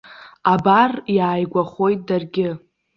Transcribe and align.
Абар, 0.51 0.91
иааигәахоит 1.15 1.99
даргьы. 2.07 2.49